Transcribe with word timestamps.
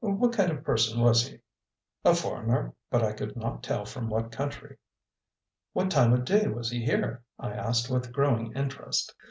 "What 0.03 0.33
kind 0.35 0.51
of 0.51 0.63
person 0.63 0.99
was 0.99 1.27
he?" 1.27 1.37
"A 2.03 2.15
foreigner, 2.15 2.73
but 2.89 3.03
I 3.03 3.13
could 3.13 3.37
not 3.37 3.61
tell 3.61 3.85
from 3.85 4.09
what 4.09 4.31
country." 4.31 4.77
"What 5.73 5.91
time 5.91 6.11
of 6.11 6.25
day 6.25 6.47
was 6.47 6.71
he 6.71 6.83
here?" 6.83 7.21
I 7.37 7.51
asked, 7.51 7.87
with 7.87 8.11
growing 8.11 8.51
interest. 8.53 9.13